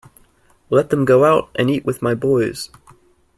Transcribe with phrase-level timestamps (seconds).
[0.71, 2.71] Let them go out and eat with my boys.